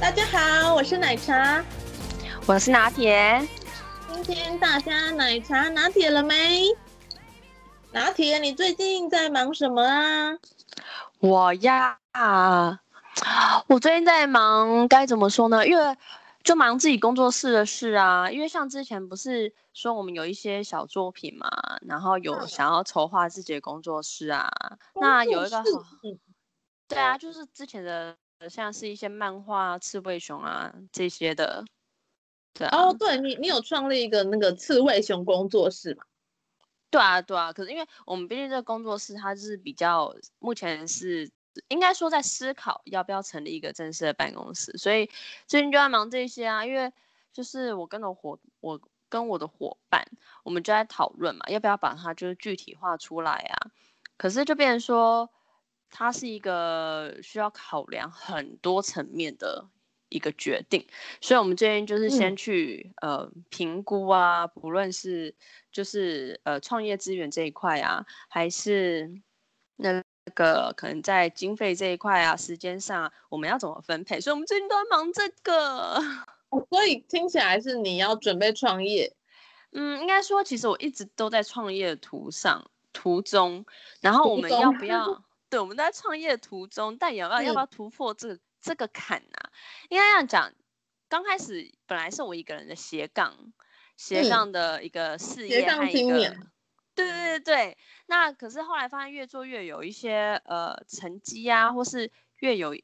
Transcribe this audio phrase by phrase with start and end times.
[0.00, 1.62] 大家好，我是奶茶。
[2.46, 3.46] 我是拿铁。
[4.14, 6.64] 今天大家奶茶拿铁了没？
[7.92, 10.32] 拿铁，你最近在忙什么啊？
[11.18, 11.98] 我呀，
[13.68, 15.66] 我最近在忙，该怎么说呢？
[15.66, 15.96] 因为
[16.44, 18.30] 就忙自己工作室的事啊。
[18.30, 21.48] 因为像之前不是说我们有一些小作品嘛，
[21.82, 24.48] 然后有想要筹划自己的工作室啊。
[24.94, 25.64] 那有一个好，
[26.86, 28.16] 对啊，就是之前的
[28.48, 31.64] 像是一些漫画、刺猬熊啊这些的。
[32.52, 32.76] 对啊。
[32.78, 36.04] 哦，对你，你有创立一个那个刺猬熊工作室吗？
[36.96, 41.30] 对啊，对啊，可是因为我们毕竟这个工作室，它是比较目前是
[41.68, 45.10] 应该说在思考要不要成立一个正式的办公室，所以
[45.46, 46.64] 最近就在忙这些啊。
[46.64, 46.90] 因为
[47.34, 48.80] 就是我跟我伙，我
[49.10, 50.02] 跟我的伙伴，
[50.42, 53.68] 我们就在讨论嘛，要不要把它就是具体化出来啊？
[54.16, 55.30] 可是就变成说，
[55.90, 59.68] 它是一个需要考量很多层面的
[60.08, 60.86] 一个决定，
[61.20, 65.34] 所以我们最近就是先去、嗯、呃评估啊，不论是
[65.72, 69.10] 就是呃创业资源这一块啊，还是
[69.76, 70.02] 那
[70.34, 74.20] 个可能在经费这一块啊，时间上、啊、我们要怎么分配？
[74.20, 76.00] 所以我们最近都在忙这个。
[76.50, 79.12] 哦，所以听起来是你要准备创业？
[79.72, 83.66] 嗯，应该说其实我一直都在创业的途上途中，
[84.00, 85.24] 然后我们要不要？
[85.50, 88.38] 对，我们在创业途中，但也要不要、嗯、要不要突破这个？
[88.66, 89.52] 这个坎啊，
[89.90, 90.52] 应该这样讲，
[91.08, 93.52] 刚开始本来是我一个人的斜杠，
[93.96, 96.36] 斜杠的一个事业，斜杠青年，
[96.96, 97.78] 对对对对。
[98.06, 102.10] 那可是后来发现越做越有一些呃成绩啊，或是
[102.40, 102.76] 越有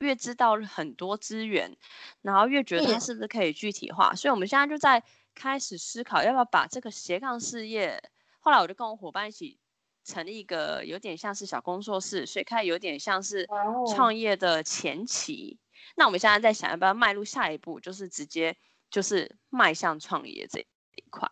[0.00, 1.78] 越知道很多资源，
[2.20, 5.02] 然后越觉得它是不是可以具体化，所以我们现在就在
[5.34, 8.02] 开始思考要不要把这个斜杠事业。
[8.40, 9.58] 后来我就跟我伙伴一起。
[10.04, 13.46] 成立一个有点像是小工作室，所以开始有点像是
[13.94, 15.58] 创业的前期。
[15.58, 15.94] Oh.
[15.96, 18.56] 那我们现在在想要不要迈入下一步，就是直接
[18.90, 21.28] 就是迈向创业这一块。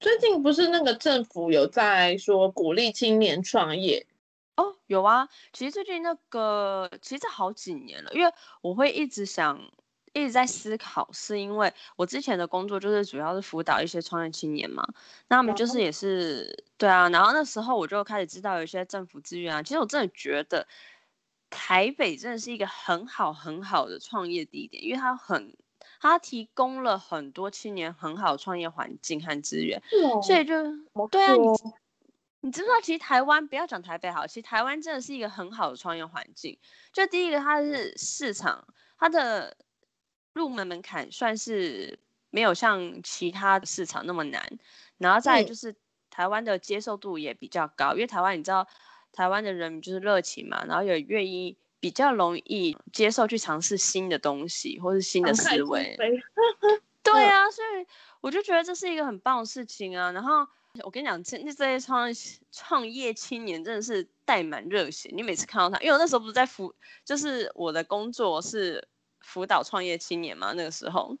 [0.00, 4.06] 最近不是那个政府有在说鼓励青年创业？
[4.56, 5.28] 哦，oh, 有啊。
[5.52, 9.70] 其实最近那个其实这好几年了，因为我会一直想。
[10.14, 14.86] 一直在思考，是因为我之前的工作就是主要是辅导一些创业青年嘛，
[15.28, 20.68] 那他们就是也是对啊，然后那时候我就开始知道有一些政府资源啊，其实我真的觉得
[21.48, 25.56] 台北真的是一个很好很好的创业地点，因为它很，
[25.98, 30.54] 它提供了很多青年很好的创业环境和资源，哦、所以就
[31.10, 31.48] 对啊，你
[32.40, 36.58] 你知不知道其实台湾不要讲台北好，其实台湾真的是一个很好的创业环境，
[36.92, 38.66] 就第一个它是市场，
[38.98, 39.56] 它的。
[40.34, 41.98] 入门门槛算是
[42.30, 44.58] 没有像其他的市场那么难，
[44.96, 45.74] 然后再来就是
[46.10, 48.66] 台湾的接受度也比较高，嗯、因为台湾你知道，
[49.12, 55.94] 台湾的人就是热情嘛，然后也愿意比较容易接受去尝试新的东西或是新的思维。
[57.04, 57.86] 对啊，所以
[58.22, 60.12] 我就觉得这是一个很棒的事情啊。
[60.12, 60.46] 然后
[60.84, 62.08] 我跟你讲，这这些创
[62.50, 68.88] 创业青年真的是带满热血，你每次看到他，因为我那时候不是在服，就是我的工作是。
[69.22, 71.16] 辅导创业青年嘛，那个时候，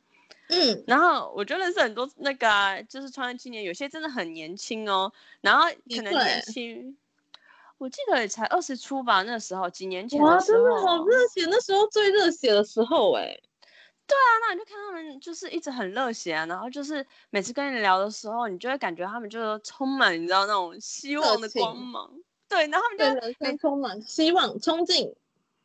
[0.48, 6.96] 嗯，然后我就认识很多那个、啊，就是创业青年，有些真的很年轻哦，然后可能年轻，
[7.78, 13.40] 我记得也才二十出吧，那时候几年前哇，真的好热血，那时候最热血的时候哎，
[14.06, 22.10] 对啊，那你就看他们就是一直很热血啊，然后就是每次跟你聊的时候，你就会感觉他们就是充满你知道那种希望的光芒，
[22.48, 25.14] 对，然后他们就人生充满希望冲劲。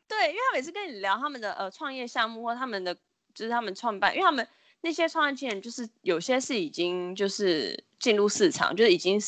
[0.07, 2.95] 对，因为他每次跟你聊他们的呃创业项目或他们的
[3.34, 4.47] 就是他们创办，因为他们
[4.81, 9.19] 那些创业青年就是有些是已经就是进入市场，就是已经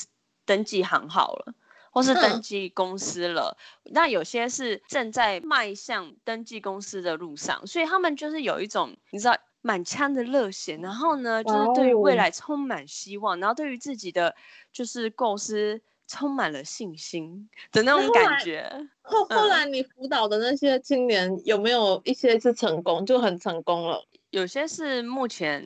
[0.45, 1.53] 登记行号了，
[1.91, 3.57] 或是登记公司了。
[3.83, 14.35] 嗯、那有些是正在迈向登记公司的路上，所以他们就是有一种你知道满腔的热血，然后呢就是对于未来充满希望，哦、然后对于自己的
[14.71, 15.81] 就是构思。
[16.09, 18.67] 充满了信心的那种感觉。
[19.03, 24.03] 后后来你辅导的那些青年、嗯、有没有一些是成功，就很成功了？
[24.31, 25.63] 有些是目前，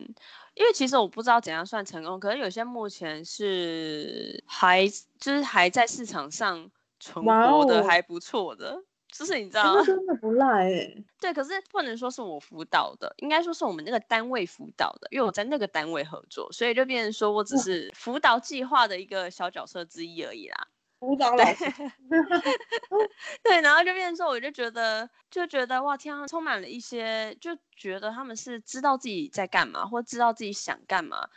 [0.54, 4.86] 因为其实我不知道怎样算成功，可是有些目前是还
[5.18, 6.70] 就是还在市场上
[7.00, 8.84] 存活的还不错的。
[9.18, 9.84] 就是你知道吗？
[9.86, 11.04] 真的不赖哎、欸。
[11.22, 20.68] 对，可是不能说是我辅导的，应该说是我们那个单位辅导的，因为我在那个单位合作，所以就变成说我只是辅导计划的一个小角色之一而已啦。
[21.00, 21.66] 辅导老师。
[23.44, 31.28] 对，然后就变成说，我就觉得就觉得哇，天啊，充满了一些，就觉得他们是知道自己在干嘛，或知道自己想干嘛，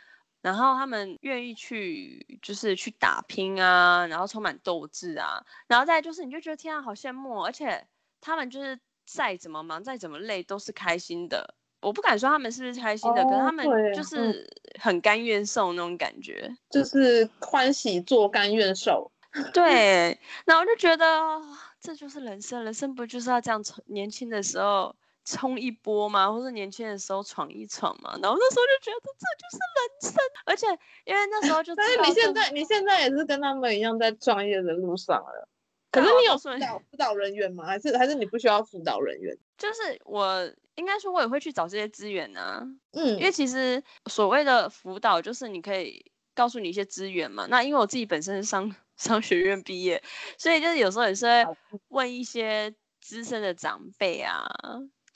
[0.41, 7.85] 然后他们愿意去就是去打拼啊，然后充满斗志啊，然后再就是你就觉得天啊，好羡慕，而且
[8.21, 11.55] 他们就是再怎么忙，再怎么累，都是开心的。
[11.81, 14.49] 我不敢说他们是不是开心的，哦、可是他们就是
[14.79, 19.11] 很甘愿受那种感觉，就是欢喜做甘愿受。
[19.53, 21.39] 对，然后我就觉得
[21.79, 23.83] 这就是人生，人生不就是要这样冲？
[23.85, 24.95] 年轻的时候
[25.27, 26.31] 冲一波吗？
[26.31, 28.17] 或是年轻的时候闯一闯嘛？
[28.21, 30.67] 然后那时候就觉得这就是人生，而且
[31.03, 31.75] 因为那时候就……
[31.75, 35.49] 但是你现在，你现在也是跟他们一样在创业的路上了。
[35.91, 37.65] 可是你有辅导辅导人员吗？
[37.65, 39.37] 还是还是你不需要辅导人员？
[39.57, 40.49] 就是我。
[40.77, 42.61] 应该说，我也会去找这些资源呢、啊。
[42.91, 47.47] 嗯，因为其实所谓的辅导，就是你可以告诉你一些资源嘛。
[47.49, 50.03] 那因为我自己本身是商 商学院毕业，
[50.37, 51.55] 所以就是有时候也是会
[51.87, 52.71] 问一些
[53.01, 54.45] 资深的长辈啊，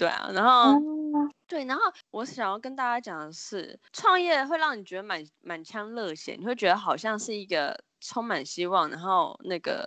[0.01, 9.85] 对啊，然后、嗯、对，然后我想要跟大家讲的是，创业会让你觉得满满腔热血，你会觉得好像是一个充满希望，然后那个。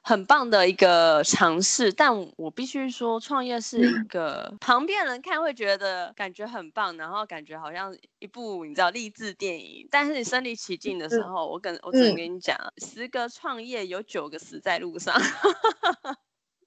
[0.00, 9.86] 很棒的一个尝试，但我必须说，创业是一个旁边人看会觉得感觉很棒，然后感觉好像一部你知道励志电影。
[9.90, 15.14] 但是你身临其境的时候，我跟我只能跟你讲，十个创业有九个死在路上。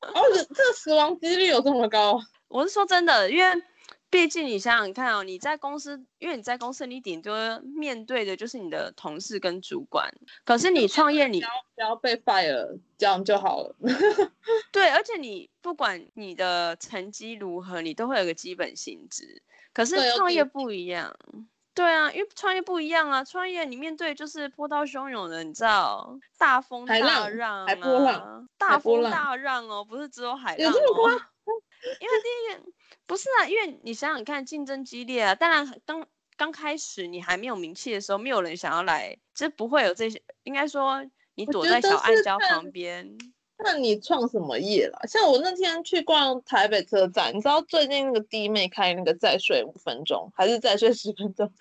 [0.02, 2.20] 哦，这这死亡几率有这么高？
[2.52, 3.64] 我是说真的，因为。
[4.12, 10.14] 毕竟你想想看哦，你在公司，因为你在公司，你顶多面对的就是你的同事跟主管。
[10.44, 13.74] 可是你创业，你不要，不要被 fire，这样就好了。
[14.70, 19.42] 对，而且你不管你的成绩如何，你都会有个基本薪资。
[19.74, 21.16] 可是创业不一样，
[21.74, 27.66] 对，啊，因为创业不一样啊，创业你面对就是波涛汹涌的，你知道，大风大浪
[28.58, 30.76] 大风大浪哦，不是只有海浪哦。
[30.76, 31.30] 有这么夸？
[32.00, 32.72] 因为第一个。
[33.08, 35.36] 不是啊，因为你想想看，竞争激烈啊。
[35.36, 36.08] 当然，刚
[36.38, 40.22] 刚开始你还没有名气的时候，没有人想要来，就不会有这些。
[40.44, 41.04] 应该说，
[41.36, 43.18] 你躲在小暗礁旁边。
[43.58, 44.98] 那你创什么业了？
[45.10, 51.52] 像我那天去逛台北车站，你知道最近那个弟妹开那个再睡五分钟，还是再睡十分钟，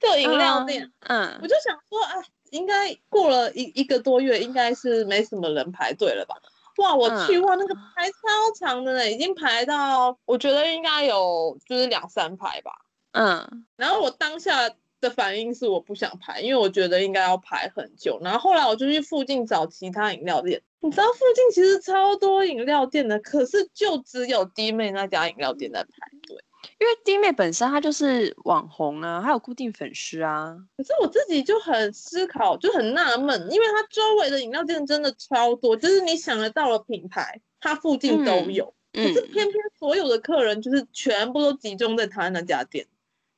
[0.00, 0.90] 就有饮料店。
[1.00, 2.14] 嗯，嗯我就想说，啊，
[2.50, 6.34] 应该过了一一个多月，应该是没什么人排队了吧？
[6.78, 8.18] 哇，我去哇，那个排超
[8.58, 12.72] 长的呢，已经排到我觉得应该有就是两三排吧。
[13.12, 14.70] 嗯，然后我当下
[15.00, 18.18] 的反应是我不想排，因为我觉得应该要排很久。
[18.22, 25.90] 然后后来我就去附近找其他饮料店，你知道附近其实超多饮料店的，可是就只有弟妹那家饮料店在排
[26.26, 26.36] 队。
[26.78, 30.56] 因为弟妹本身她就是网红啊，还有固定粉丝啊。
[30.76, 38.74] 可是我自己就很思考，就很纳闷，因为它周围的饮料店真的超多，就是你想得到的品牌，它附近都有。
[38.92, 42.86] 嗯、可是偏偏所有的客人就是全部都集中在他那家店，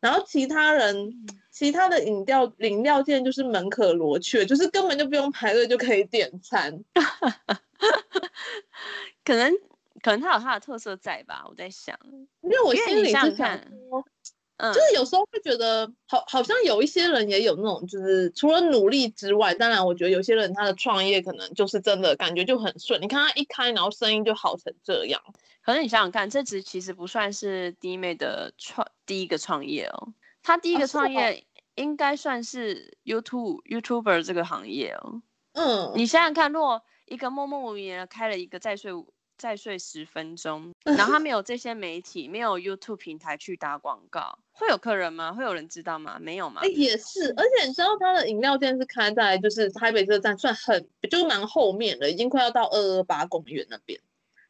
[0.00, 6.84] 然后其他人其他的饮料饮料店就是门可罗雀，就是根本就不用排队就可以点餐。
[9.24, 9.52] 可能。
[10.02, 11.98] 可能他有他的特色在吧，我在想，
[12.42, 14.04] 因为我心里是想说，
[14.56, 25.22] 嗯，就是有时候会觉得好，好像有一些人也有那种，就是除了努力之外，当然我觉得有些人他的创业可能就是真的感觉就很顺，你看他一开，然后生意就好成这样。
[25.62, 30.12] 可是你想想看，这只其实不算是弟妹的创第一个创业哦，
[30.42, 35.22] 他第一个创业应该算是 YouTube、哦、YouTuber 这个行业哦。
[35.52, 38.92] 嗯，你想想看，如果一个默默无名的开了一个在睡
[39.38, 45.32] 再睡十分钟， 然后他没有这些媒体，没有 YouTube 平台去打广告，会有客人吗？
[45.32, 46.18] 会有人知道吗？
[46.20, 46.60] 没有吗？
[46.64, 54.00] 哎，也是，而且你知道他的饮料店是开在就是台北车站，算很就蛮后面的，已经快要到二二八公园那边，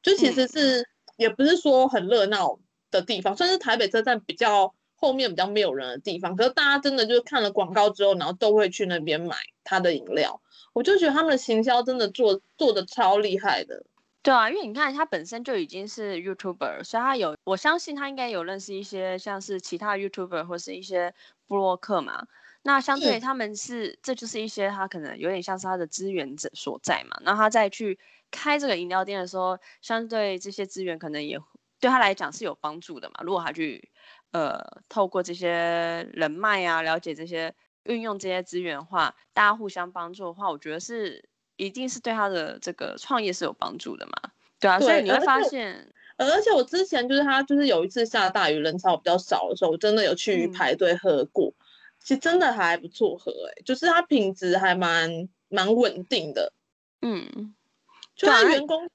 [0.02, 0.86] 就其实是、嗯、
[1.18, 2.58] 也不是说很热闹
[2.90, 6.34] 的地方，算是台北车站比较后面比较没有人的地方。
[6.34, 10.40] 可是大家真的就是看了广告之后，然后都会去那边买他的饮料，
[10.72, 13.84] 我就觉得他们的行销真的做做的超厉害的。
[14.28, 21.14] 对啊，因为你看他本身就已经是 YouTuber，所以他有，我相信他应该有认识一些像是其他 YouTuber 或是一些
[21.46, 22.26] 布洛克嘛。
[22.60, 27.16] 那相对他们是，嗯、这就是一些他可能有点像是他的资源者所在嘛。
[27.22, 27.98] 那他再去
[28.30, 31.40] 开这个饮料店的时候，相对这些资源可能也
[31.80, 33.14] 对他来讲是有帮助的嘛。
[33.22, 33.90] 如果他去
[34.32, 37.54] 呃透过这些人脉啊，了解这些
[37.84, 41.27] 运用这些资源的话，大家互相帮助的话，我觉得是。
[41.58, 44.30] 一定是对他的这个创业是有帮助的嘛？
[44.58, 45.86] 对啊，对，所以你会发现，
[46.16, 51.60] 而且我之前就是他就是有一次下大雨人潮比较少的时候，我真的有去排队喝过，嗯、
[52.00, 56.52] 其实真的还不错喝，哎，就是它品质还蛮蛮稳定的。
[57.02, 57.54] 嗯，
[58.16, 58.88] 就他员工，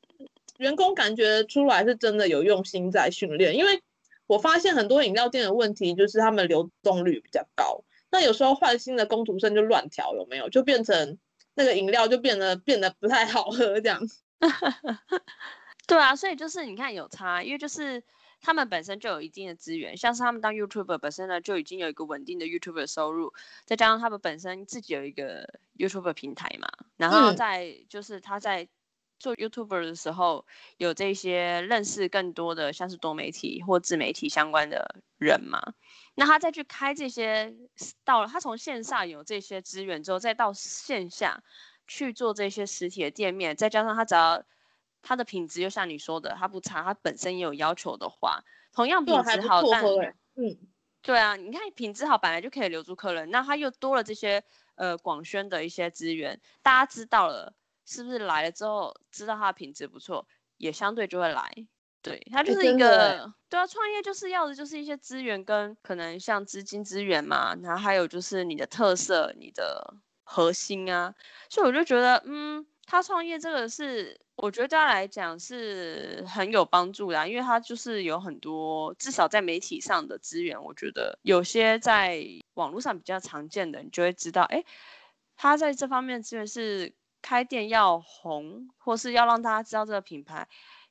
[0.57, 3.81] 员工感觉出来是真的有用心在训练，因为
[4.27, 10.49] 我发现很多饮料店的问题就是他们流动率比较高，那有时候换新的工读生就乱调，有没有？
[10.49, 11.17] 就变成
[11.55, 14.23] 那个饮料就变得变得不太好喝这样子。
[15.87, 18.03] 对啊，所以就是你看有差，因为就是。
[18.45, 23.33] 他们本身就有一定的资源，像是他们当 YouTuber 本身呢，就已经有一个稳定的 YouTuber 收入，
[23.63, 26.67] 再加上他们本身自己有一个 YouTuber 平台嘛，
[26.97, 28.67] 然后在就是他在
[29.19, 30.45] 做 YouTuber 的时候，
[30.77, 35.73] 有这些认识更多的像是多媒体或自媒体相关的人嘛，
[36.15, 37.53] 那他再去开这些，
[38.03, 41.43] 到了他从线上有这些资源之后，再到线下
[41.87, 44.43] 去做这些实体的店面，再加上他只要。
[45.05, 48.41] 他的品质就像你说的，他不差，他本身也有要求的话，
[48.71, 49.83] 同样品质好，但
[50.35, 50.57] 嗯，
[51.01, 54.41] 对啊，你看品质好，本来就可以留住客人，那他又多了这些
[54.75, 57.53] 呃广宣的一些资源，大家知道了，
[57.85, 61.51] 是不是来了之后知道它的品质不错，也相对就会来，
[62.01, 71.13] 对，它就是一个，欸、对啊，创业就是要的就是一些资源跟可能像资金资源嘛，然后还有就是你的特色、你的核心啊，
[71.49, 72.65] 所以我就觉得，嗯。
[72.85, 82.21] 他创业这个是，我觉得对他来讲是很有帮助的啊，因为他就是有很多，至少在媒体上的资源，我觉得有些在
[82.55, 84.65] 网络上比较常见的，你就会知道，哎，
[85.37, 90.47] 他在这方面资源是开店要红，或是要让大家知道这个品牌，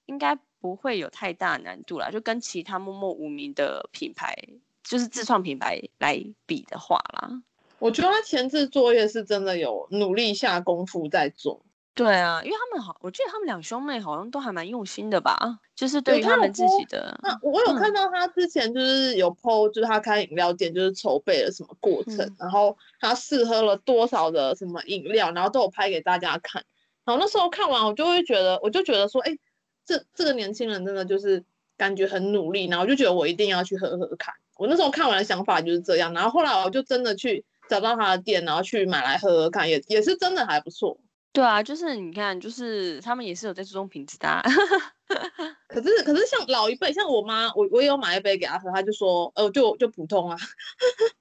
[0.07, 4.35] 应该不会有太大难度啦，就跟其他默默无名的品牌，
[4.83, 7.43] 就是自创品牌来比的话啦，
[7.79, 11.65] 我觉得他前置作业是真的有努力下功夫在做。
[11.95, 17.19] 对啊，因为他们好，我记得他们两兄妹好像都还蛮用心的吧，就是对于他们自己的。
[17.23, 26.65] 那我有看到他之前就是有 po，就是他开饮料店，就是筹备了什么过程，嗯、然后他试喝了多少的什么饮料，然后都有拍给大家看。
[27.05, 29.37] 然后那时候看完，我就会觉得，我就觉得说，哎，
[29.85, 31.45] 这这个年轻人真的就是
[31.77, 34.33] 感觉很努力，然后我就觉得我一定要去喝喝看。
[34.57, 40.97] 我那时候看完的想法就是这样，然后后来我就真的去找到他的店，然后去买来喝喝看，也也是真的还不错。
[41.33, 44.43] 对啊，就是你看，就是他们也是有在注重品质的、啊。
[45.69, 50.37] 可是，可是像老一辈，像我妈，我我也有买一杯给她喝，她就说，呃，就就普通啊，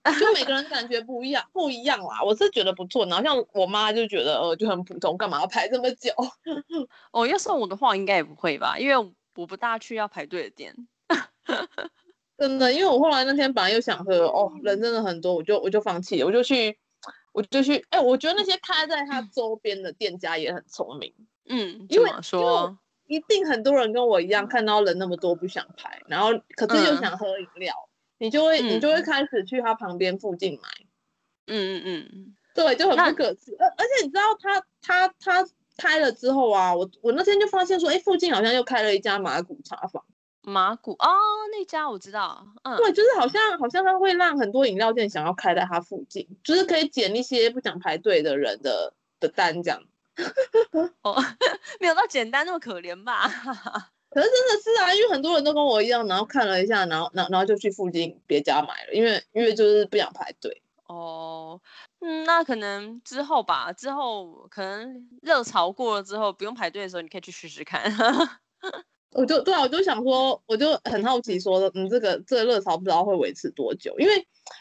[0.20, 2.22] 就每个人感觉不一样，不一样啦。
[2.24, 6.12] 我是觉得不错，然后像我妈就觉得，呃，就很普通，干嘛要排这么久？
[7.13, 10.75] 哦，要送我的话，应该也不会吧，因为我不大去要排队的店。
[12.38, 16.77] 真的，因为我后来那天本来又想喝，哦，人真的很多，我就我就放弃了，我就去。
[17.31, 21.13] 我就去，哎、欸，我觉得那些开在他周边的店家也很聪明，
[21.45, 22.77] 嗯，因为说？
[23.07, 27.73] 一定很多人跟我一样，看到人那么多不想排，然后可是又想喝饮料，
[28.19, 30.69] 嗯、你就会你就会开始去他旁边附近买，
[31.47, 35.45] 嗯嗯嗯，对，就很不可思议，而而且你知道他他他
[35.75, 40.01] 开了之后啊，我我那天就发现说，哎、欸，附近好像又开了一家麻古茶坊。
[40.43, 41.07] 麻古哦，
[41.51, 49.81] 那家我知道，嗯，对，就是好像好像他会让很多饮料店想要开在他附近，就是可以捡一些不想排队的人的的单这样。
[51.03, 51.15] 哦，
[51.79, 53.27] 没有到简单那么可怜吧？
[54.10, 60.62] 可是真的是啊，因为很多人都跟我一样，然后看了一下，然后然后然后就去附近别家买了，因为因为就是不想排队。
[60.88, 61.62] 哦，
[62.01, 67.81] 嗯，那可能之后吧，之后可能热潮过了之后，不用排队的时候，你可以去试试看。
[69.13, 74.15] 我就对啊，我就想说，我就很好奇说，你，这个这个热潮不知道会维持多久，因为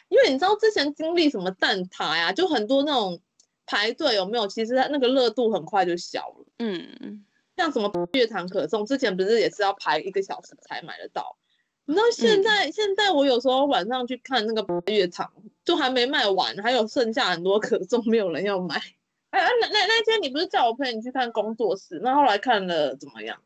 [0.08, 3.20] 因为你知道之前经历什么蛋挞呀，就很多那种
[3.64, 4.46] 排队有没有？
[4.48, 6.46] 其实它那个热度很快就消了。
[6.58, 7.24] 嗯，
[7.56, 11.36] 像什么月堂可颂，之前不是也是要排一个小时才买得到？
[11.84, 15.32] 你知道现在、嗯、现在我有时候晚上去看那个月堂，
[15.64, 18.74] 就还没卖完，还有剩下很多可颂没有人要买。
[19.30, 22.00] 哎，那那那天你不是叫我陪你去看工作室？
[22.02, 23.40] 那后来看了怎么样？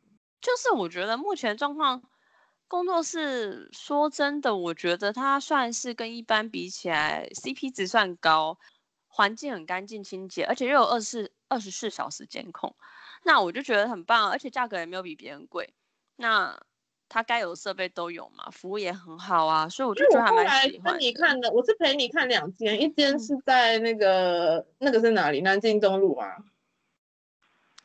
[0.44, 2.02] 就是我觉得目前状况，
[2.68, 8.58] 工作室说真的，我觉得它算是跟一般比起来，CP 值算高，
[9.08, 12.76] 环境很干净清洁，而且又有二十四二十四小时监控，
[13.22, 15.72] 那我就觉得很棒，而且价格也没有比别人贵，
[16.16, 16.60] 那
[17.08, 20.92] 它该有的设备都有嘛，服务也很好啊，所以我就觉得还蛮喜欢。
[20.92, 25.40] 跟你看的，我是陪你看两间，一间是在那个、嗯、那个是哪里？
[25.40, 26.36] 南京东路啊。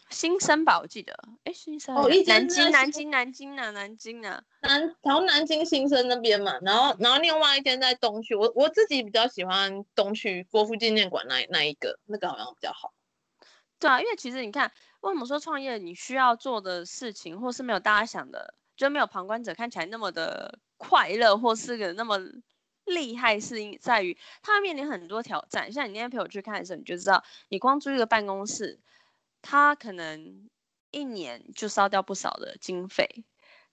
[0.10, 1.14] 新生吧，我记得，
[1.44, 12.92] 哎，新生哦，南京，南京，南京啊，南京啊，南，从南京新生那边嘛，然后，然后另外一间在东区，我我自己比较喜欢东区国父纪念馆那那一个，那个好像比较好。
[13.78, 22.18] 对啊，因为其实你看，为什么说创业你需要做的事情，或是没有大家想的，就没有旁观者看起来那么的快乐，或是个那么
[22.86, 25.72] 厉害，是因在于它面临很多挑战。
[25.72, 28.80] 像你那天陪我去看的时候，你就知道，你光租一个办公室。
[29.42, 30.50] 他可能
[30.92, 33.24] 一年就烧掉不少的经费，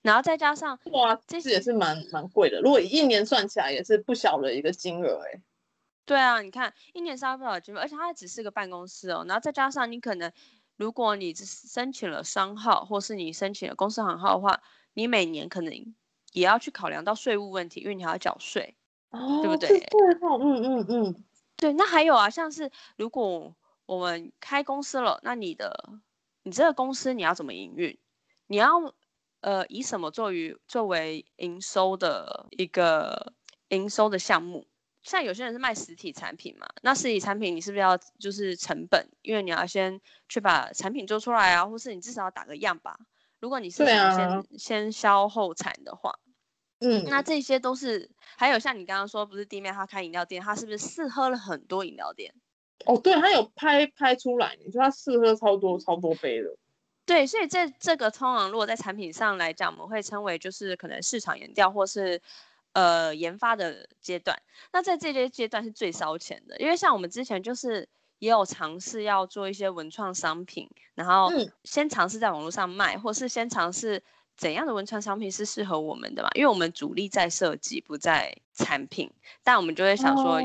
[0.03, 2.61] 然后再加上哇，这也是蛮蛮贵的。
[2.61, 5.41] 如果一年算起来，也是不小的一个金额哎。
[6.05, 10.33] 对啊，你看一年烧不少经费，而且它只是个办公室哦，然后再加上你可能，
[10.77, 14.63] 如果你申请了商号，或是你申请了公司行号的话，
[14.95, 15.73] 你每年可能
[16.33, 18.77] 也要去考量到税务问题，因为你还要缴税，
[19.11, 19.69] 哦，对不对？
[19.69, 21.25] 对，嗯嗯嗯，
[21.57, 21.73] 对。
[21.73, 23.53] 那还有啊，像是如果
[23.87, 25.95] 我们开公司了，那你的
[26.43, 27.99] 你这个公司你要怎么营运？
[28.49, 28.95] 你要
[29.41, 33.33] 呃以什么作为作为营收的一个
[33.69, 34.67] 营收的项目？
[35.03, 39.09] 像有些人是卖实体产品嘛，那实体产品你是不是要就是成本？
[39.23, 42.99] 因为你要先去把产品做出来啊，或是你至少要打个样吧。
[43.39, 46.19] 如果你是想先、啊、先销后产的话，
[46.81, 48.11] 嗯，那这些都是。
[48.37, 52.35] 还有像你刚刚说，不是地面他开饮料店，他是不是试喝了很多饮料店？
[52.85, 56.55] 哦，对，他有拍拍出来，你说他试喝超多超多杯的。
[57.07, 62.21] 对，所以这这个通常如果在产品上来讲，我们会称为就是可能市场研调或是。
[62.73, 64.37] 呃，研发的阶段，
[64.71, 71.33] 那在这些阶段是最烧钱的，因为像我们之前就是也有尝试要做一些文创商品，然后
[71.65, 74.03] 先尝试在网络上卖，或是先尝试
[74.37, 79.11] 怎样的文创商品是适合我们的嘛，因为我们主力在设计，不在产品，
[79.43, 80.39] 但我们就会想说，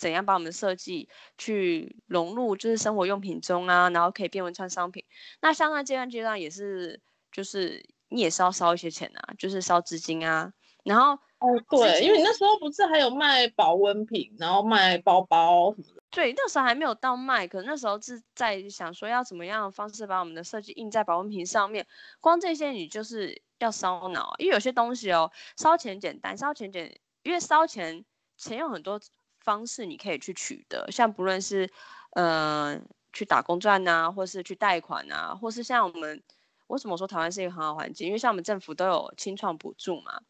[0.00, 5.04] 怎样把我们的设计去融入就是生活用品中啊，然后可以变文创商品。
[5.42, 10.52] 那像那阶段阶段也是，就是你也是要烧一些钱啊，就是烧资金啊，
[10.82, 11.18] 然后。
[11.40, 16.02] 哦，对，因为你那时候不是还有卖保温瓶，然后卖包包什么的。
[16.10, 21.86] 对，那时候还没有到卖，可那时候是在想说要怎么样的方式把我们的设计印在保温瓶上面。
[22.20, 28.04] 光这些你就是要烧脑，因为有些东西哦，烧钱简单，烧钱简，因为烧钱
[28.36, 29.00] 钱有很多
[29.40, 31.70] 方式你可以去取得，像不论是
[32.12, 32.80] 呃
[33.12, 36.22] 去打工赚呐，或是去贷款啊，或是像我们
[36.68, 38.06] 为什么说台湾是一个很好环境？
[38.06, 40.20] 因为像我们政府都有清创补助嘛，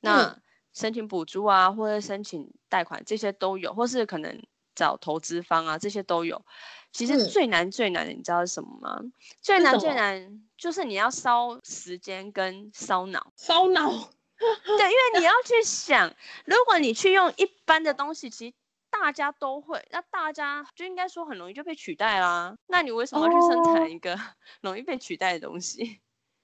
[0.00, 0.22] 那。
[0.24, 0.42] 嗯
[0.76, 4.42] 申请补助啊，或者申请贷款，这些都有，或是可能
[4.74, 6.44] 找投资方啊，这些都有。
[6.92, 8.98] 其实最难最难的，你知道是什么吗？
[9.00, 13.32] 嗯、最难最难就是你要烧时间跟烧脑。
[13.36, 14.10] 烧脑。
[14.64, 18.54] 对，因为你要去想，如果你去用一般的东西，其实
[18.90, 22.56] 大家都会，那大家就应该说很容易就被取代啦。
[22.66, 24.18] 那你为什么要去生产一个
[24.62, 25.82] 容易被取代的东西？
[25.84, 25.96] 哦、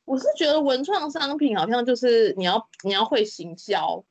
[0.14, 4.04] 我是觉得文创商品好像就是你要你要会行销。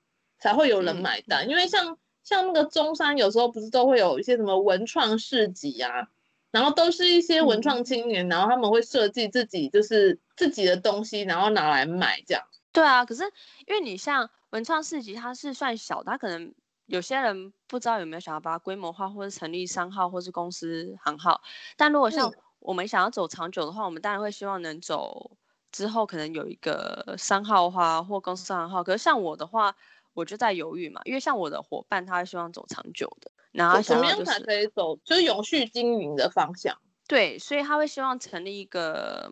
[0.44, 6.08] 才会有人买单，嗯、因为像像那个中山有时候不是都会有一些什么文创市集啊，
[6.50, 12.44] 然后都是一些文创青年，嗯、然后他们会设计自己就是自己的东西，然后拿来卖这样。
[12.72, 13.24] 对啊，可是
[13.68, 16.54] 因为你像文创市集，它是算小的，它可能
[16.86, 21.42] 有些人不知道有没有想要把它规模化，或者成立商号或是公司行号。
[21.78, 25.38] 但如果像我们想要走长久的话，嗯、我们当然会希望能走
[25.72, 28.84] 之后可能有一个商号化或公司行号。
[28.84, 29.76] 可是像我的话。
[30.14, 36.78] 我就在犹豫嘛，因为像我的伙伴，他希望走长久的，然后想要、就是、怎么样才可以走，就是永续经营的方向。
[37.08, 39.32] 对，所以他会希望成立一个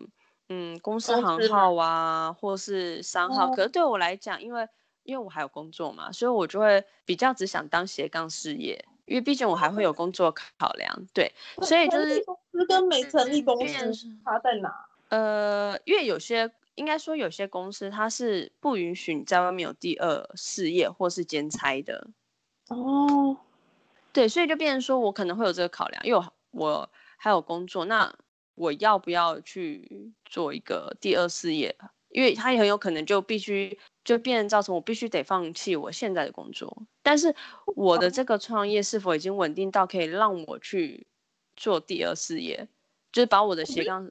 [0.50, 3.46] 嗯公司行号啊，或是商号。
[3.46, 4.68] 哦、可是对我来讲，因为
[5.04, 11.06] 因为我还有工作嘛，所以我就会比较只想当斜杠事业，因为毕竟我还会有工作考量。
[11.14, 11.32] 对，
[11.62, 13.74] 所以就是公司跟没成立公司
[14.22, 14.86] 差在哪？
[15.08, 16.52] 呃，因为有些。
[16.76, 22.06] 应该说，有些公司它是不允许你在外面有第二事业或是兼差的。
[22.68, 23.36] 哦，
[24.14, 28.10] 对，所以就变成说我可能会有这个考量，因为我，我还有工作，那
[28.60, 31.74] 我要不要去做一个第二事业？
[32.10, 36.82] 因为它也很有可能就必须就变成造成我必须得放弃我现在的工作。
[37.02, 37.34] 但是
[37.74, 41.06] 我的这个创业是否已经稳定到可以让我去
[41.56, 42.68] 做第二事业？
[43.12, 44.10] 就是把我的斜杠。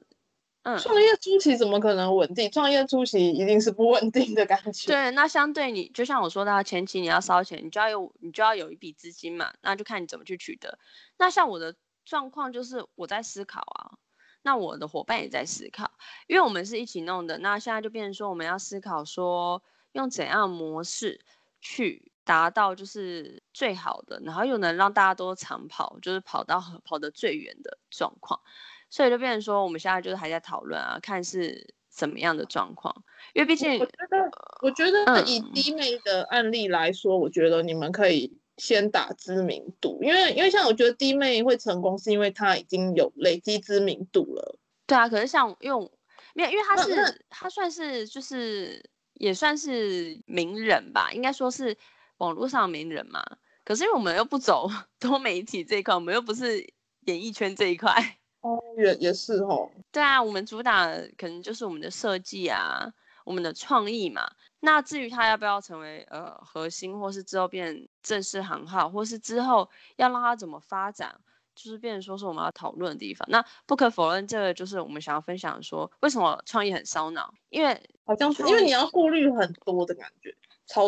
[0.62, 2.50] 嗯，创业初期怎么可能稳定？
[2.50, 4.88] 创业初期一定是不稳定的感觉。
[4.88, 10.78] 对，那相对你，就像我说到前期你要烧钱，你就要有，你就要有一笔资金嘛，那就看你怎么去取得。
[11.16, 13.96] 那像我的状况就是我在思考啊，
[14.42, 15.90] 那我的伙伴也在思考，
[16.26, 17.38] 因为我们是一起弄的。
[17.38, 21.20] 那现在就变成说，我们要思考说，用怎样的模式
[21.60, 28.40] 去达到就是最好的，然后又能让大家都长跑，就是跑到跑得最远的状况。
[28.88, 33.04] 所以就变成说，我们现在就是还在讨论啊，看是怎么样的状况。
[33.34, 34.30] 因为毕竟，我觉得，
[34.62, 44.58] 我觉得以弟妹的案例来说，嗯、我觉得你们可以先打知名度，因为因为像我觉得弟妹会成功，是因为她已经有累积知名度了。
[44.86, 45.90] 对啊，可是像因为
[46.34, 51.76] 没有，因为她是她算是就是也算是名人吧，应该说是
[52.18, 53.24] 网络上名人嘛。
[53.64, 54.68] 可是因为我们又不走
[55.00, 56.58] 多媒体这一块，我们又不是
[57.06, 58.18] 演艺圈这一块。
[58.42, 59.70] 哦也也是哦。
[59.92, 62.92] 对啊，我们主打可能就是我们的设计啊，
[63.24, 64.30] 我们的创意嘛。
[64.60, 71.14] 那至于他要不要成为呃核心，或是之后变正式行号，或是之后要让它怎么发展，
[71.54, 73.26] 就是变成说是我们要讨论的地方。
[73.30, 77.32] 那不可否认，这个就是我们想要分享说，为什么创意很烧脑？
[77.48, 80.34] 因为好像是因为你要顾虑很多的感觉。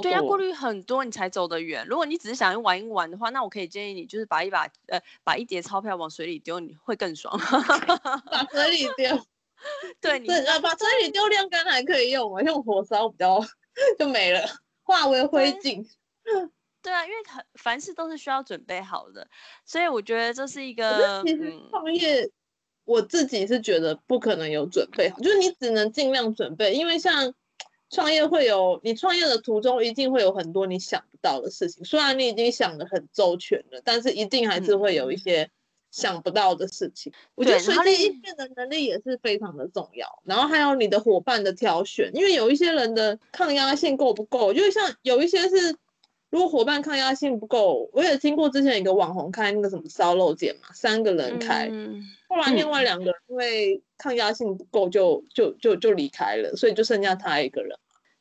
[0.00, 1.84] 对，要顾虑很多，你才走得远。
[1.88, 7.36] 如果你只是想玩一玩的话，那我可以建议你，就是把一把呃，把一叠钞票往水里丢，你会更爽。
[8.30, 9.20] 把水里丢，
[10.00, 13.44] 对，你对，把水里丢晾干还可以用啊，用火烧比较
[13.98, 14.46] 就没了，
[14.84, 15.84] 化为灰烬。
[16.82, 19.26] 对啊，因为很凡事都是需要准备好的，
[19.64, 21.22] 所以我觉得这是一个。
[21.24, 22.30] 其实创业，嗯、
[22.84, 27.32] 我自己是觉得不可能有准备好，就是你只能尽量准备，因为像。
[27.94, 31.84] 创业会有，你创业的途中一定会有很多你想不到的事情。
[31.84, 35.50] 虽然你已经想的很周全了，但是一定还是会有一些
[35.90, 37.12] 想不到的事情。
[37.12, 40.08] 嗯、我觉得随机应变的能力也是非常的重要。
[40.24, 45.76] 然后还有你的伙伴的挑选，因为有一些人的抗压性够不够，就像有一些是，
[46.32, 51.68] 如果伙伴抗压性不够，我也听过之前一个网红开那个什么烧肉店嘛，三个人开。
[51.70, 57.78] 嗯后来另外两个人因为抗压性不够，就就就就离开了，所以就剩下他一个人。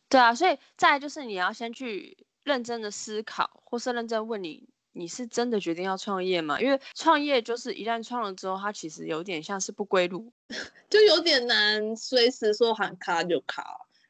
[0.10, 6.60] 对啊，所以再来就是你要先去认真的思考，或是认真问你，你是真的决定要创业吗？
[6.60, 10.30] 因为创业就是一旦创了之后，它其实有点像是不归路，
[10.91, 13.63] 就有点难随时说喊卡就卡。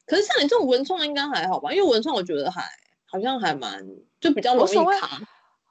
[0.08, 1.72] 可是像你这种文创应该还好吧？
[1.72, 2.64] 因为文创我觉得还
[3.12, 3.86] 好像还蛮
[4.20, 5.20] 就比较容易卡。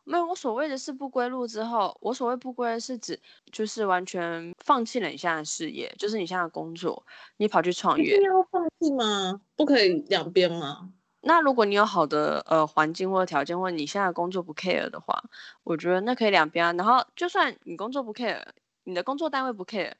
[0.05, 3.19] 没有，我所谓的是不归路之后，我所谓不归是指
[3.53, 7.05] 就是完全放弃了你现在的事业，就是你现在的工作，
[7.37, 8.05] 你跑去创业。
[8.05, 9.41] 一定要放弃吗？
[9.57, 10.91] 不可以两边吗？
[11.21, 15.23] 那如果你有好的呃环境或者条件，或者你现在的工作不 care 的话，
[15.63, 16.73] 我觉得那可以两边啊。
[16.73, 18.43] 然后就算你工作不 care，
[18.85, 19.93] 你的工作单位不 care，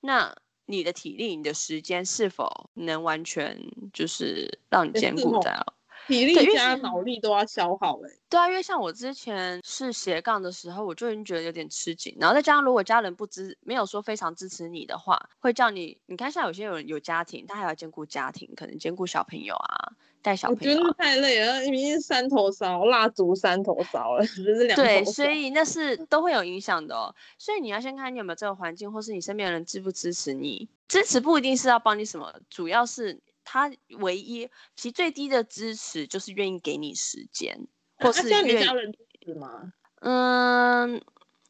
[0.00, 0.34] 那
[0.66, 3.56] 你的体力、你的时间是否能完全
[3.92, 5.74] 就是让你兼顾到？
[6.06, 24.82] 体力加脑力都要消耗哎、欸，对啊，因为像我之前是斜杠的时候，我就已经觉得有点吃紧，然后再加上如果家人不支，没有说非常支持你的话，会叫你，你看像有些人有家庭，他还要兼顾家庭，可能兼顾小朋友啊，带小朋友、啊，我觉得太累了，明明是三头烧，蜡烛三头烧了， 就是两头。
[24.82, 33.20] 对，所以那是都会有影响的哦，所以你要先看你有没有这个环境，或是你身边的人支不支持你，支持不一定是要帮你什么，主要是。
[33.44, 37.66] 他唯一其实最低的支持就是愿意给你时间，
[37.98, 38.54] 或是愿意。
[38.54, 38.92] 你家人
[39.38, 39.72] 吗？
[40.00, 41.00] 嗯，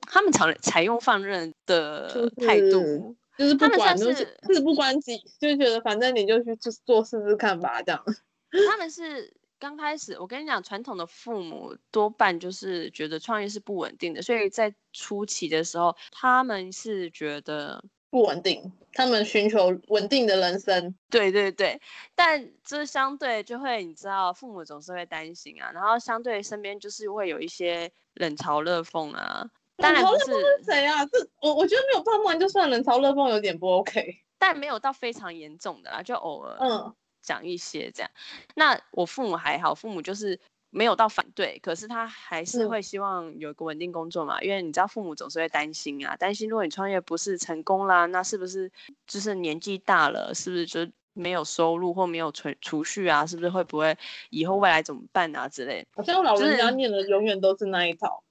[0.02, 8.04] 他们常采用放任的态度，就是不管，就是事不关己，就觉得反正你就去做做试试看吧，这样。
[8.68, 17.84] 他们是刚开始，我跟你讲，传统的父母多半就是觉得创业是不稳定的，所以在初期的时候，他们是觉得。
[18.14, 20.94] 不稳定，他们寻求稳定的人生。
[21.10, 21.80] 对对对，
[22.14, 29.44] 但这相对就会，你知道，父母总是会担心啊，然后相对身边就是会有一些冷嘲热讽啊。
[29.78, 31.04] 当然不是，冷嘲热讽是谁啊？
[31.06, 34.00] 这我我觉得没有他们就算冷嘲热讽有点不 OK，
[34.38, 38.08] 但没有到非常严重的啦，就偶尔嗯讲一些这样。
[38.14, 40.38] 嗯、那我父母还好，父母就是。
[40.74, 48.68] 没有到反对，可是他还是会希望有一个稳定工作嘛，嗯、因为你知道父母总是会担心啊，担心如果你创业不是成功啦，那是不是
[49.06, 53.24] 就是年纪大了，是不是就没有收入或没有存储蓄啊？
[53.24, 53.96] 是不是会不会
[54.30, 55.86] 以后未来怎么办啊之类？
[55.94, 58.24] 好像老人家念的永远都是那一套。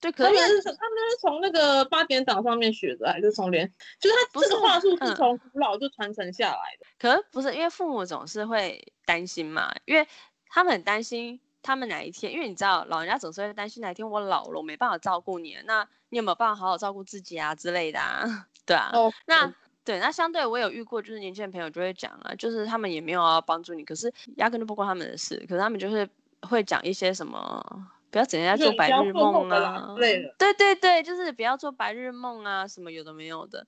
[0.00, 3.66] 对，可是他们是他们是从那个八点档上面学的，还是从连？
[3.98, 6.86] 就是他这个话术是从古老就传承下来的。
[6.86, 10.06] 嗯、可是不是因为父母总是会担心嘛，因为
[10.46, 11.40] 他们很担心。
[11.62, 12.32] 他们哪一天？
[12.32, 15.56] 因为你知道，老人家总是会担心哪一天我老了，我没办法照顾你。
[15.64, 18.46] 那你有没有办法好好照顾自己啊之类的啊？
[18.64, 18.90] 对啊。
[18.92, 19.12] 哦。
[19.26, 19.52] 那
[19.84, 25.36] 对，那相对我有遇过，就是年轻的朋友就会讲啊，就是他们也没有要帮助你，可是压根就不关他们的事。
[25.48, 26.08] 可是他们就是
[26.42, 27.64] 会讲一些什么，
[28.10, 29.94] 不要整天在做白日梦啊。
[29.98, 33.66] 对对对，就是不要做白日梦啊，什么有的没有的。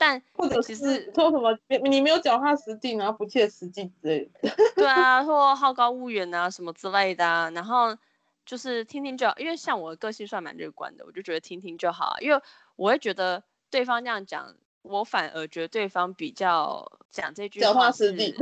[0.00, 4.48] 但或者其实说什么你你没有脚踏实地，然后不切实际之类的。
[4.76, 7.50] 对啊，或好高骛远啊什么之类的啊。
[7.50, 7.98] 然后
[8.46, 12.14] 就是听听就好，因为像我的个性算蛮乐观的，我就觉得听听就好。
[12.20, 12.40] 因为
[12.76, 17.66] 我会觉得对方这样讲，我反而觉得对方比较讲这句话。
[17.66, 18.32] 脚踏实地。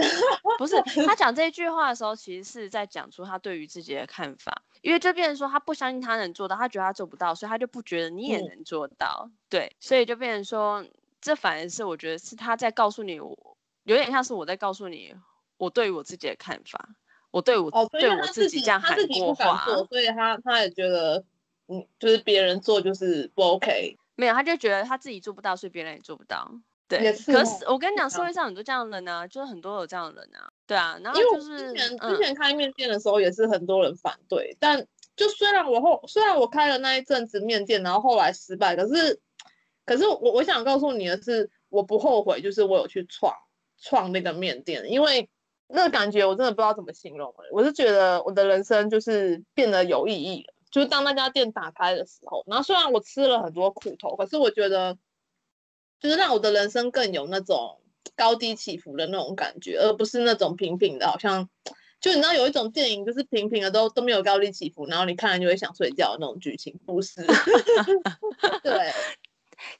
[0.58, 4.62] 不是 他讲这句话的时候，其实是在讲出他对于自己的看法。
[4.82, 9.22] 因为就变成说他不相信他能做到，他觉得他做不到，所以他就不觉得你也能做到。
[9.24, 10.84] 嗯、对，所以就变成说。
[11.26, 13.36] 这反而是我觉得是他在告诉你，我
[13.82, 15.12] 有点像是我在告诉你，
[15.56, 16.88] 我对于我自己的看法，
[17.32, 21.24] 我对我、哦、对我自己这样喊过话，所以他他也觉得，
[21.66, 23.96] 嗯，就是别人做就是不 OK。
[24.14, 26.48] 没有，他就觉得他自己做不到，所以别人也做不到。
[26.86, 27.32] 对，也是。
[27.32, 30.48] 可是我跟你讲，社会上很多这样的人呢、啊，就是很多有这样的人啊。
[30.64, 34.56] 对啊，然后就是之前、嗯、之前开面店的时候，也是很多人反对。
[34.60, 34.86] 但
[35.16, 39.20] 就虽然我后虽然我开了那一阵子面店，然后后来失败，可是
[39.86, 43.32] 可是我我想告诉你的是，我不后悔，就是我有去创
[43.80, 45.30] 创那个面店，因为
[45.68, 47.34] 那个感觉我真的不知道怎么形容。
[47.50, 54.98] 我是觉得我的人生就是变得有意义了，就是当那家店打开的时候，然后虽然我吃了很多苦头，可是我觉得
[56.00, 57.80] 就是让我的人生更有那种。
[58.14, 61.50] 高低起伏的那种感觉，而不是那种平平的，好像
[62.00, 67.20] 就你知道有一种电影就是平平的都都没有高低起伏，然后你看了就会想睡觉的那种剧情， 不是？
[68.62, 68.92] 对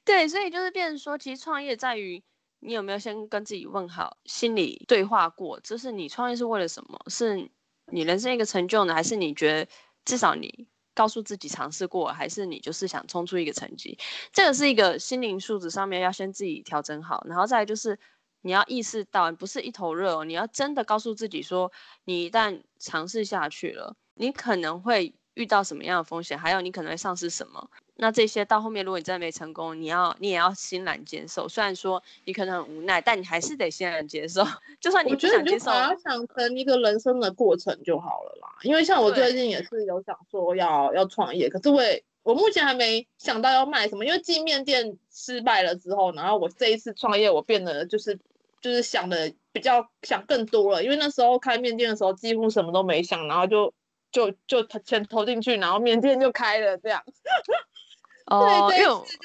[0.05, 2.23] 对，所以就是变成说，其实创业在于
[2.61, 6.99] 你有没有先跟自己问好，心里对话过，就是你创业是为了什么？
[7.09, 7.51] 是
[7.93, 9.71] 你人生一个成就呢，还是你觉得
[10.05, 13.99] 至少你告诉自己尝试过，还是你就是想冲出一个成绩？
[14.33, 17.99] 这个是一个心灵素质上面要先自己调整好，然后再来就是。
[18.43, 20.25] 你要意识到，不是一头热哦。
[20.25, 21.73] 你要真的告诉自己说，
[22.05, 27.71] 你一旦尝试下去了，你可能会遇到什么样的风险，还有你可能会丧失什么。
[27.99, 31.49] 那这些到后面，如果你真的没成功，你要你也要欣然接受。
[31.49, 34.45] 虽然说你可能很无奈，但你还是得欣然接受。
[34.79, 38.49] 就算你不想接受，把它想成一个人生的过程就好了啦。
[38.63, 44.05] 因为像我最近也是有想说要要创业，可是我也我目前还没想到要卖什么。
[44.05, 48.19] 因为进面店失败了之后，然后我这一次创业，我变得就是。
[48.63, 53.73] 就是想的比较想更多了，因为那时候开面店的时候几乎什么都没想，然后就
[54.17, 57.03] 就就钱投进去，然后缅甸就开了这样。
[58.27, 59.25] 哦，对，这次就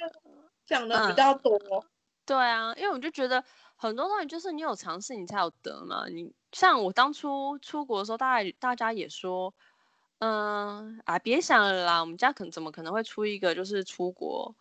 [0.66, 1.84] 讲的比较多，嗯。
[2.26, 3.44] 对啊，因为我就觉得
[3.76, 6.08] 很多东西就是你有尝试，你才有得嘛。
[6.10, 9.54] 你像我当初出国的时候，大概大家也说，
[10.20, 14.54] 嗯啊，别想了啦，我们家可能怎么可能会出一个就是出国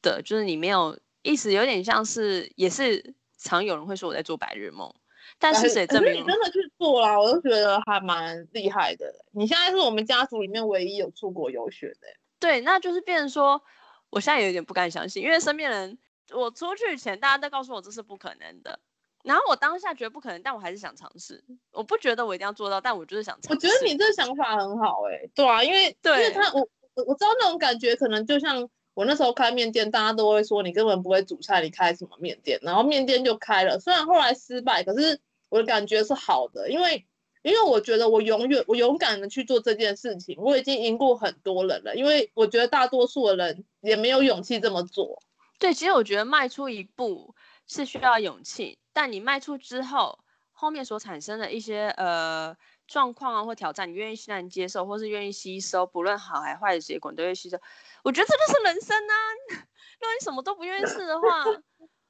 [0.00, 3.14] 的，就是你没有意思，有点像是也是。
[3.44, 4.94] 常有人会说我在做白日梦，
[5.38, 7.18] 但是谁证明你真的去做啦？
[7.18, 9.06] 我都觉得还蛮厉害的。
[9.32, 12.08] 你现在是我们家族里面唯一有出国游学的。
[12.38, 13.62] 对，那就是变成说，
[14.10, 15.98] 我现在有点不敢相信，因为身边人，
[16.32, 18.78] 我出去前大家都告诉我这是不可能的，
[19.24, 21.42] 然后我当下觉得不可能，但我还是想尝试。
[21.72, 23.66] 我不觉得我一定要做到，但我就是想尝试。
[23.66, 26.60] 我觉得你这个想法很好，哎，对啊，因为对，因为他我
[26.94, 28.68] 我我知道那种感觉，可能就像。
[28.94, 32.58] 我那时候开面店，大家都会说你根本不会煮菜，你开什么面店？
[32.62, 37.06] 然后面店就开了，虽然后来失败，可是我的感觉是好的，因为
[37.42, 41.96] 因为我觉得我永远我勇敢的去做这件事情，我已经赢过很多人了。
[41.96, 45.22] 因为我觉得大多数的人也没有勇气这么做。
[45.58, 47.34] 对，其实我觉得迈出一步
[47.66, 50.18] 是需要勇气，但你迈出之后，
[50.52, 52.56] 后面所产生的一些呃。
[52.92, 57.56] 状况啊，或挑战，你愿意欣然接受，或是愿意吸收，不论好还坏的结果，你都会吸收。
[58.04, 59.14] 我觉得这就是人生啊！
[59.48, 61.42] 如果你什么都不愿意试的话，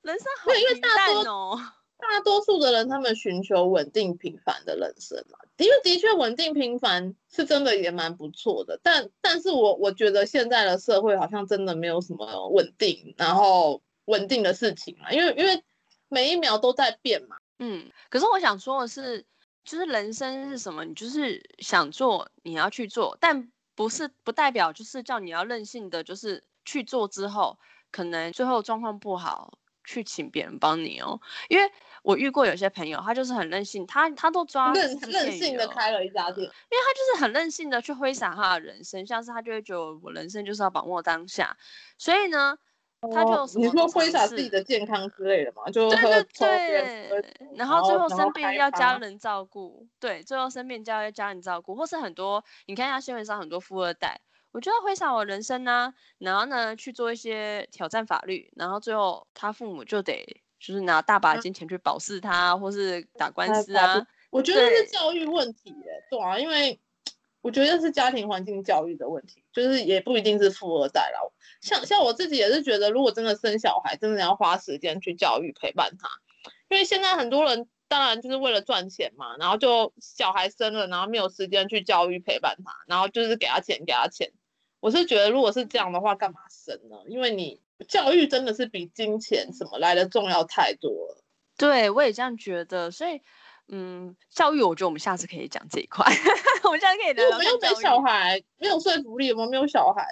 [0.00, 1.56] 人生好平淡哦。
[1.98, 8.80] 大多数的人，他们寻求稳定平凡的人生嘛，因为的确稳定平凡是真的也蛮不错的。
[8.82, 15.62] 但，但是我我觉得现在的社会好像真的没有什么稳定，然后稳定的事情啊，因为因为
[16.08, 17.36] 每一秒都在变嘛。
[17.60, 19.24] 嗯，可是我想说的是。
[19.64, 20.85] 就是人生是什么？
[20.85, 27.59] 你就是想做，你要去做，但不是不代表就是叫你要任性的，就是去做之后，
[27.90, 31.20] 可能最后状况不好，去请别人帮你哦。
[31.48, 31.70] 因为
[32.03, 41.57] 我遇过有些朋友，他就是很任性，他他都抓任任性的开了一家店，因为他就是很任性的去挥洒他的人生，像是他就会觉得我人生就是要把握当下，
[41.98, 42.59] 所以呢。
[43.10, 47.24] 他就你说挥洒自己的健康之类的嘛，就喝对对对，
[47.56, 54.20] 然后最后生病要家人照顾，对，最后生病就要家人照顾，或是很多你看一下新闻上很多富二代，
[54.52, 60.24] 我觉得挥洒我人生呢、啊，然后呢去做一些挑战法律，然后最后他父母就得
[60.60, 64.06] 就是拿大把金钱去保释他，啊、或是打官司啊。
[64.30, 66.78] 我觉得是教育问题耶，对啊，因为。
[67.42, 71.18] 我觉得是家庭环境教育的问题，就是也不一定是富二代啦。
[71.62, 76.11] 像像我自己也是觉得，如果真的生小孩，真的要花时间去教育陪伴他，
[76.68, 84.31] 因为现在很多人当然就是为了赚钱嘛，然后就小孩生了，然后没有时间去教育陪伴他，然后就是给他钱给他钱。
[84.81, 86.96] 我是觉得，如果是这样的话，干嘛生呢？
[87.07, 91.22] 因为你教育真的是比金钱什么来的重要太多了。
[91.57, 93.22] 对，我也这样觉得，所以。
[93.68, 96.05] 嗯，教育，我觉得我们下次可以讲这一块。
[96.64, 97.37] 我们下次可以聊聊。
[97.37, 100.05] 我们又没小孩，没有说服力，我们没有小孩。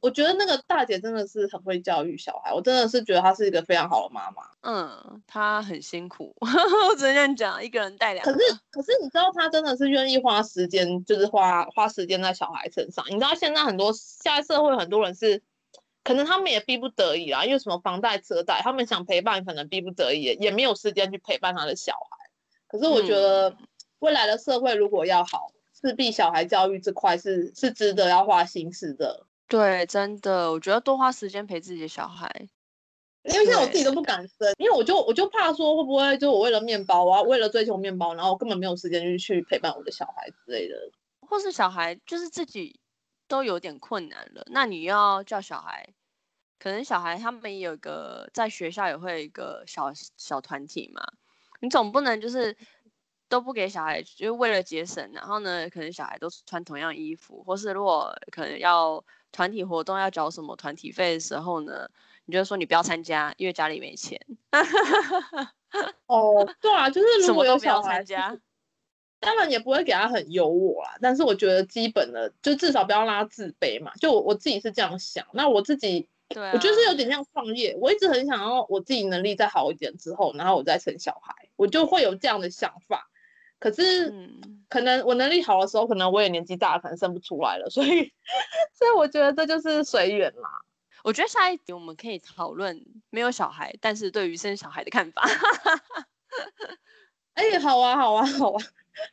[0.00, 4.42] 我觉得那个大姐真的是很会教育小孩，我真的是觉得她是一个非常好的妈妈。
[4.62, 8.32] 嗯，她很辛苦， 我只能这样讲，一个人带两个。
[8.32, 13.04] 可是，可是你知道，她真的是愿意花时间，就是花花时间在小孩身上。
[13.08, 15.42] 你知道，现在很多现在社会很多人是
[16.02, 22.30] 可能他们也逼不得已啊，因为什么房贷车贷，他们想陪伴，可能逼不得已，也没有时间去陪伴他的小孩。
[22.68, 23.56] 可是我觉得
[24.00, 29.25] 未来的社会如果要好，势必小孩教育这块是是值得要花心思的。
[29.48, 32.48] 对，真的，我觉得多花时间陪自己的小孩。
[33.22, 40.76] 因为像我自己都不敢生，因为我就我就怕说会不会就我为了面包，我要为了追求面包，然后我根本没有时间去去陪伴我的小孩之类的，
[41.20, 42.78] 或是小孩就是自己
[43.26, 45.92] 都有点困难了，那你要叫小孩，
[46.60, 51.02] 可能小孩他们也有一个在学校也会有一个小小团体嘛，
[51.58, 52.56] 你总不能就是
[53.28, 59.04] 都不给小孩，就为了节省，然后呢，可能小孩都穿同样衣服，或是如果可能要
[59.36, 61.86] 团体活动要缴什么团体费的时候呢？
[62.24, 64.18] 你就说你不要参加，因为家里没钱。
[66.06, 68.38] 哦，对啊，就是如果有小孩参加，
[69.20, 70.96] 当然也不会给他很优渥啊。
[71.02, 73.92] 但是我觉得基本的，就至少不要让他自卑嘛。
[74.00, 75.26] 就我我自己是这样想。
[75.34, 77.76] 那我自己，对啊，我觉得是有点像创业。
[77.78, 83.10] 我一直很想要我自己能力再好一点之后，然后我再生小孩，我就会有这样的想法。
[83.66, 84.30] 可是，
[84.68, 87.66] 可能我能力好的时候，可能我也年纪大了，可能生不出来了。
[87.68, 88.12] 所以，
[88.78, 90.48] 所以我觉得这就是随缘啦。
[91.02, 95.22] 我觉得下一集我们可以讨论没有小孩，但是对于生小孩的看法。
[97.34, 98.62] 哎、欸，好啊，好啊，好啊。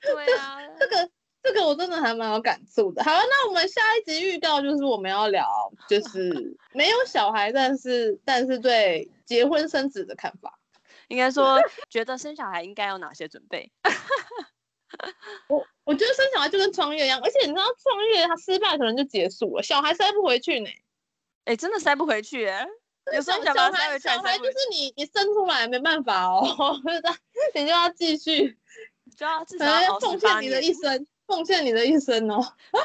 [0.03, 1.09] 对啊，这个
[1.41, 3.03] 这个我真的还蛮有感触的。
[3.03, 5.47] 好啊，那我们下一集预告就是我们要聊，
[5.89, 10.59] 就是没有小孩，但是但是对结婚生子的看法。
[11.07, 13.71] 应该说，觉得生小孩应该有哪些准备？
[15.49, 20.69] 我我觉得生小孩就跟创业一样，而且你知道创业它失败可能就结束了，小孩塞不回去呢。
[21.45, 22.65] 哎、欸，真的塞不回去哎！
[23.11, 26.79] 有时候小孩小孩就是你，你生出来没办法哦，
[27.53, 28.57] 你就要继续，
[29.17, 32.39] 就要至少要奉献你的一生，奉献你的一生哦。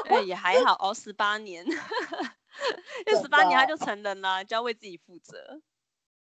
[0.06, 5.60] 哎、欸，也还好， 熬十八年，因为十八年他就成人了，就要为自己负责。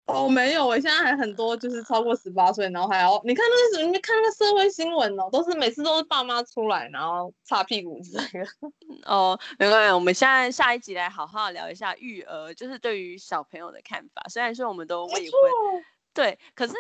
[0.07, 8.51] 哦，没有，我现在还很多，就是超过十八岁，然后还要你看那个什么，你看那个社会新闻哦，都是每次都是爸妈出来，然后擦屁股之类的。
[9.07, 14.21] 哦，没关系，我们现在下一集来好好聊一下育儿，就是对于小朋友的看法。
[14.29, 16.75] 虽然说我们都未婚，对，可是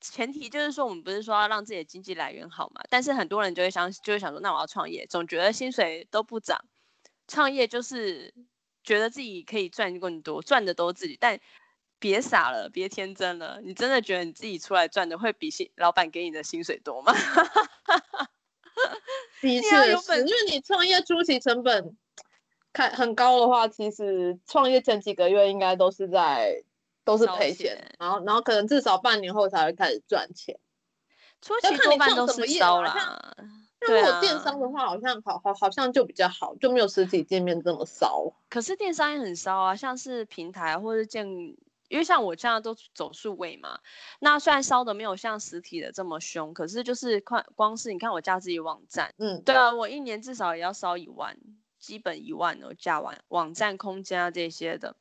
[0.00, 2.80] 前提就是说我们不是说要让自己的经济来源好嘛？
[2.90, 6.64] 但是很多人就会想，就会想说，那我要创业，总觉得薪水都不涨，
[7.28, 8.34] 创业就是
[8.82, 11.38] 觉得自己可以赚更多，赚的都是自己，但。
[11.98, 13.60] 别傻了，别天真了。
[13.62, 17.12] 你真的觉得你自己出来赚的会比薪老板给你的薪水多吗？
[19.42, 21.96] 的确是，因为你创业初期成本
[22.72, 26.62] 看很高的话，其实创业前几个月应该都是在
[27.04, 30.56] 都是赔钱，然后然后可能至少半年后才会开始赚钱。
[31.42, 33.34] 初期多半都是烧啦。
[33.80, 38.32] 那如果电商的话，好像好好好像就比较好，就没有实体店面这么烧。
[38.48, 41.26] 可是电商也很烧啊，像是平台或者建。
[41.88, 43.80] 因为像我现在都走数位嘛，
[44.20, 51.36] 那虽然烧的没有像实体的这么凶，可是就是快光是你看我架自己网站，嗯，对啊，我一年至少也要烧一万，
[51.78, 54.94] 基本一万哦，架完网站空间啊这些的。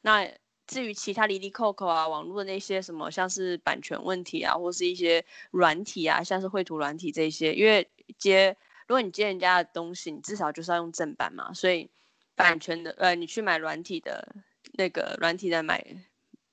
[0.00, 0.28] 那
[0.66, 8.56] 至于其他离离扣扣啊，网络的那些什么，像是版权问题啊，或是一些软体啊，像是绘图软体这些，因为接
[8.88, 11.88] 如果你接人家的东西，你至少就是要用正版嘛，所以
[12.34, 14.34] 版权的呃，你去买软体的
[14.72, 15.96] 那个软体的买。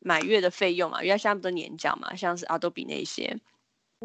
[0.01, 3.39] 买月的费用嘛，因为现在不都年缴嘛，像是 Adobe 那些，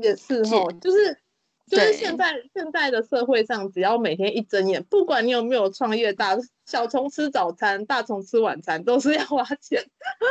[0.01, 1.19] 也是哦，就是
[1.67, 9.83] 就是现在现在的社会上，只要每天一睁眼，不管你有没有创业大，大小虫吃早餐，大虫吃晚餐，都是要花钱。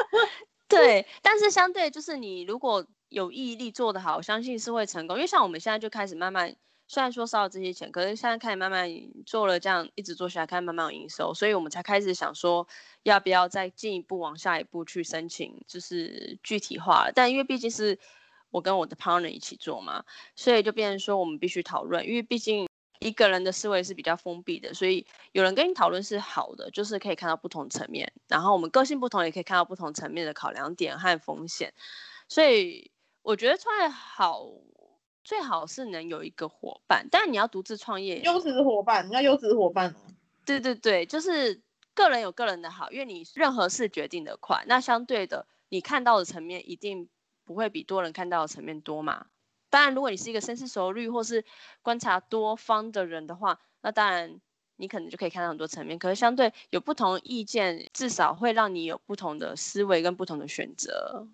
[0.67, 5.17] 对，但是相对就是你如果有毅力做得好，我相信是会成功。
[5.17, 6.55] 因为像我们现在就开始慢慢。
[6.87, 8.87] 虽然说烧了这些钱，可是现在开始慢慢
[9.25, 12.67] 做了，这样一直做下来，开始慢慢有营收，所以我们才开始想说，
[13.01, 17.09] 要不要再进一步往下一步去申请，就是具体化。
[17.15, 17.97] 但因为毕竟是
[18.51, 22.69] 我跟我的 partner 一起做嘛，所以就变成说我们必须讨论，因为毕竟
[22.99, 31.73] 一个人的思维是比较封闭的，所以有人跟你讨论是好的，就是可以看到不同层面，然后我们个性不同，也可以看到不同层面的考量点和风险，
[32.27, 32.91] 所以
[33.23, 34.45] 我觉得创业好。
[35.25, 38.19] 最好是能有一个伙伴，但你要独自创业。
[38.21, 39.95] 优质伙伴，你要优质伙伴。
[40.45, 41.59] 对对对，就是
[41.95, 47.09] 个人有个人的好，因为你任何事决定的快，那相对的，你看到的层面一定
[47.43, 49.25] 不会比多人看到的层面多嘛。
[49.71, 51.43] 当然，如果你是一个深思熟虑或是
[51.81, 54.39] 观察多方的人的话，那当然
[54.75, 55.97] 你可能就可以看到很多层面。
[55.97, 61.27] 可是相对有不同意见，至少会让你有不同的思维跟不同的选择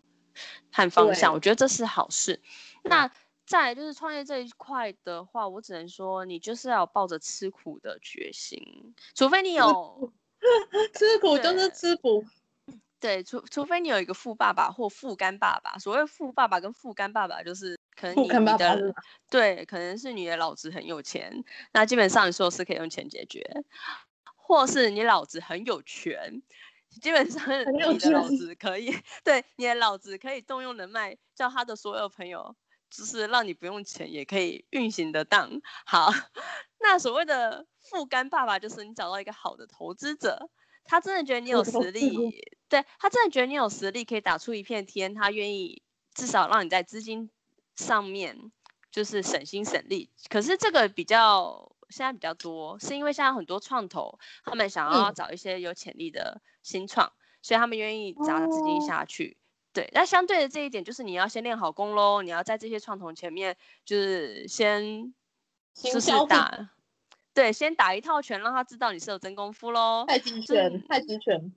[0.71, 1.33] 和方向。
[1.33, 2.39] 我觉得这是好事。
[2.83, 3.11] 那。
[3.45, 10.13] 再就是创业这一块的话，我只能说你就是要抱着吃苦的决心，除非你有
[10.93, 12.23] 吃苦就是吃苦。
[13.01, 15.75] 对，除除非你有一个富爸爸或富干爸爸。
[15.79, 18.93] 所谓富爸爸跟富干爸爸，就是可能你的
[19.27, 23.43] 对，可能是你的老子很有钱，那基本上你所有事可以用钱解决，
[24.35, 26.43] 或是你老子很有权，
[27.01, 32.55] 基本上你的老子可以 对你的老子可以动用人脉，叫他的所有朋友，
[32.91, 35.61] 就是让你不用钱也可以运行得当。
[35.85, 36.11] 好，
[36.79, 40.51] 那所谓的富干爸爸，就是你找到一个好的投资者。
[40.83, 45.81] 他真的觉得你有实力，对，他真的觉得你有实力可以打出一片天，他愿意
[46.13, 47.29] 至少让你在资金
[47.75, 48.51] 上面
[48.91, 50.09] 就是省心省力。
[50.27, 59.37] 可是这个比较现在比较多，是因为现在很多创投他们想要找一些有潜力的新创，嗯、所以他们愿意砸资金下去。
[59.71, 63.55] 哦、对，那相对的这一点就是你要先练好功喽，你要在这些创投前面
[63.85, 65.13] 就是先
[65.73, 66.69] 就是打。
[67.33, 70.03] 对，先打一套拳，让他知道你是有真功夫喽。
[70.05, 71.53] 太极拳，太极拳。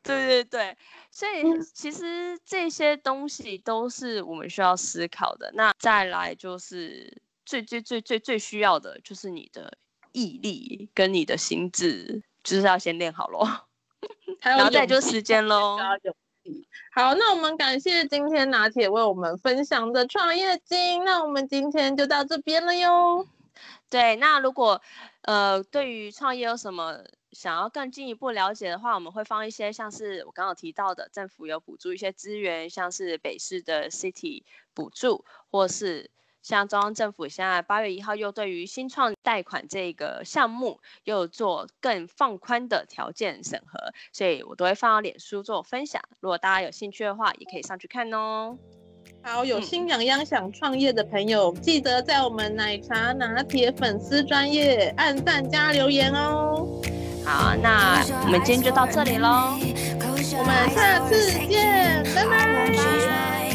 [0.00, 0.76] 对对对，
[1.10, 1.42] 所以
[1.74, 5.50] 其实这些东西都是我们需要思考的。
[5.54, 9.76] 那再来就是最最最最最需要的就是你的
[10.12, 13.44] 毅力跟你的心智，就是要先练好喽。
[14.42, 15.76] 然后再就是时间喽。
[16.92, 21.04] 好，那我们感谢今天拿铁为我们分享的创业经。
[21.04, 23.26] 那我们今天就到这边了哟。
[23.88, 24.80] 对，那如果
[25.22, 26.98] 呃对于创业有什么
[27.32, 34.42] 想要更进一步了解的话，我们会放一些像是我刚刚提到的，政府有补助一些资源，像是北市的 City
[34.74, 36.10] 补助，或是
[36.46, 46.00] 像中央政府现在八月一号又对于新创贷款这个项目又做更放宽的条件审核，所以我都会放到脸书做分享。
[46.20, 48.56] 如果大家有兴趣的话，也可以上去看哦。
[49.24, 56.64] 好，有心痒痒想创业的朋友，嗯、记得在我们奶茶拿铁粉丝专业按赞加留言哦。
[57.24, 63.45] 好，那我们今天就到这里喽，我们下次见，拜拜。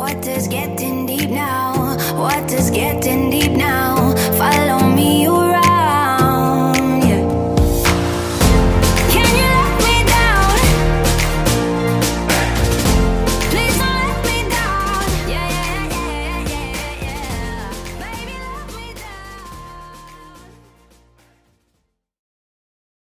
[0.00, 1.94] What is getting deep now?
[2.16, 4.14] What is getting deep now?
[4.38, 5.59] Follow me around.